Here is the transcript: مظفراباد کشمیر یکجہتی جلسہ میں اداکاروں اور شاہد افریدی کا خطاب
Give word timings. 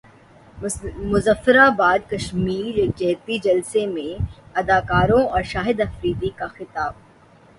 مظفراباد 1.11 1.99
کشمیر 2.09 2.77
یکجہتی 2.77 3.37
جلسہ 3.39 3.85
میں 3.87 4.13
اداکاروں 4.55 5.23
اور 5.25 5.43
شاہد 5.51 5.81
افریدی 5.81 6.29
کا 6.37 6.47
خطاب 6.47 6.93